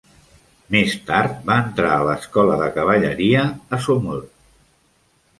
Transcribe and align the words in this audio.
Més 0.75 0.93
tard, 1.09 1.33
va 1.49 1.57
entrar 1.63 1.91
a 1.97 2.07
l'escola 2.07 2.55
de 2.61 2.69
cavalleria 2.77 3.43
a 3.77 3.79
Saumur. 3.89 4.17